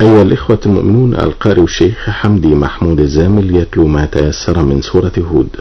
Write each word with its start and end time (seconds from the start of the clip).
أيها 0.00 0.22
الإخوة 0.22 0.58
المؤمنون 0.66 1.14
القارئ 1.14 1.62
الشيخ 1.62 2.10
حمدي 2.10 2.54
محمود 2.54 3.00
الزامل 3.00 3.56
يتلو 3.56 3.86
ما 3.86 4.06
تيسر 4.06 4.62
من 4.62 4.82
سورة 4.82 5.12
هود. 5.18 5.56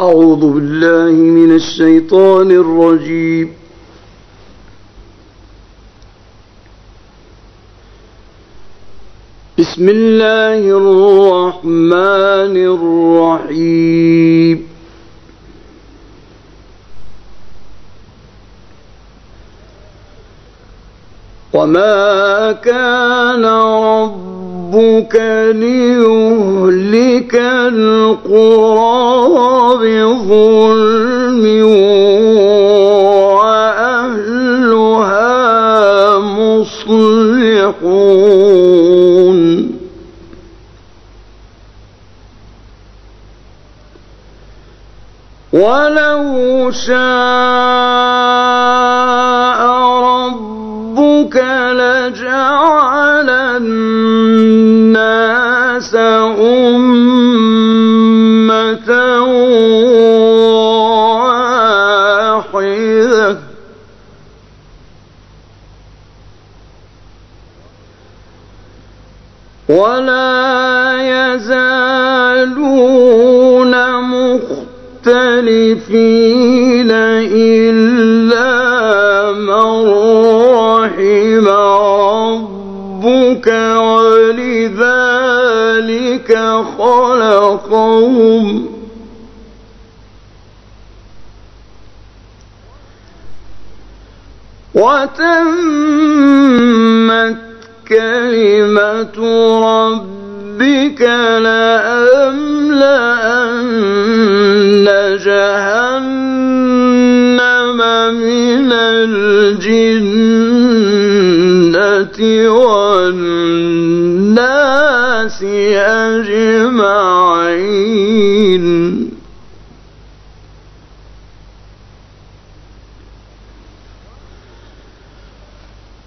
أعوذ 0.00 0.52
بالله 0.54 1.12
من 1.12 1.54
الشيطان 1.54 2.50
الرجيم. 2.50 3.52
بسم 9.58 9.88
الله 9.88 10.60
الرحمن 10.80 12.56
الرحيم. 12.74 14.71
وما 21.54 22.52
كان 22.52 23.44
ربك 23.44 25.16
ليهلك 25.54 27.34
القرى 27.68 29.02
بظلم 29.82 31.44
وأهلها 34.62 35.38
مصلحون 36.18 37.82
ولو 45.52 46.70
شاء 46.70 47.31
أمة 56.38 57.12
واحدة. 62.42 63.38
ولا 69.68 71.32
يزالون 71.34 71.72
مختلفين 75.02 75.42
إلا 77.32 78.52
من 79.32 79.68
رحم 80.54 81.48
ربك. 83.02 83.46
ولذلك 83.76 85.11
خلقهم 86.78 88.68
وتمت 96.02 97.36
كلمة 97.88 99.16
ربك 99.64 101.00
لأملأن 101.42 102.42
جهنم 105.24 106.58
من 108.14 108.72
الجنة 108.72 110.61
والناس 112.48 113.82
أجمعين. 115.42 117.12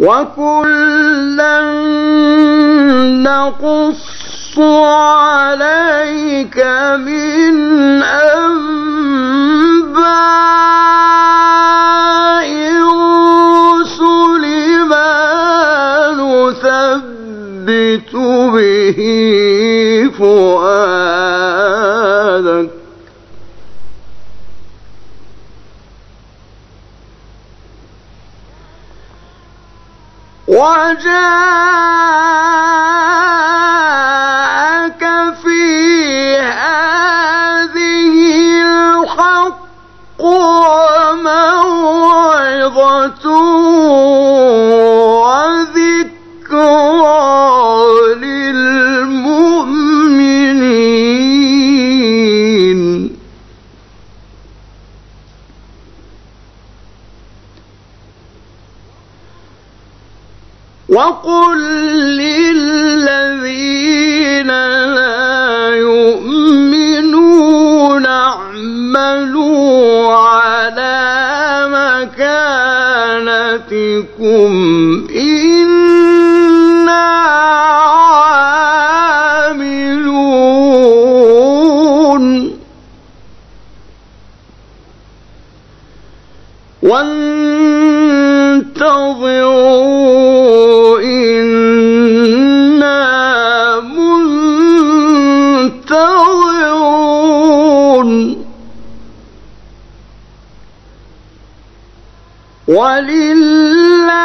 وكلا 0.00 1.60
نقص 3.22 4.58
عليك 4.58 6.56
من 6.96 7.99
نثبت 17.90 18.14
به 18.52 18.98
فؤادك. 20.18 21.10
وجاءك 30.48 31.04
في 35.42 35.64
هذه 36.36 38.24
الحق 38.62 39.58
وموعظة 40.18 41.30
وقل 60.90 61.58
للذين 62.18 63.60
لا 64.94 65.68
يؤمنون 65.76 67.30
اعملوا 68.06 69.60
على 70.14 70.98
مكانتكم 73.30 74.50
إنا 75.16 77.06
عاملون 86.82 87.29
ولله 102.68 104.20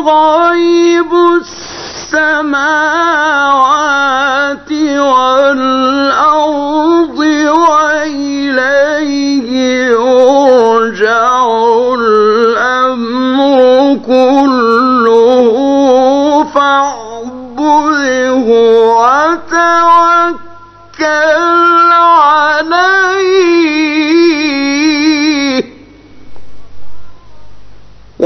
غيب 0.00 1.12
السماوات 1.40 2.80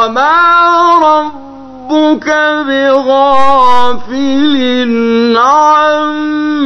وما 0.00 0.36
ربك 1.08 2.28
بغافل 2.68 4.56
عما 5.36 6.60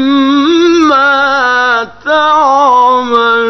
تعملون 2.04 3.44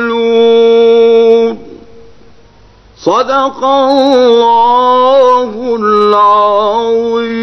صدق 2.96 3.64
الله 3.64 5.50
العظيم 5.81 7.34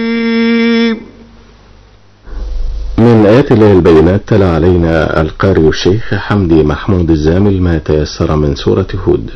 من 2.98 3.26
آيات 3.26 3.52
الله 3.52 3.72
البينات 3.72 4.22
تلا 4.28 4.50
علينا 4.56 5.22
القارئ 5.22 5.68
الشيخ 5.70 6.14
حمدي 6.14 6.64
محمود 6.64 7.10
الزامل 7.10 7.62
ما 7.62 7.78
تيسر 7.78 8.36
من 8.36 8.56
سورة 8.56 8.88
هود. 9.08 9.30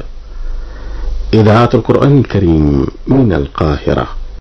إذاعة 1.34 1.70
القرآن 1.74 2.18
الكريم 2.20 2.88
من 3.08 3.34
القاهرة. 3.34 4.08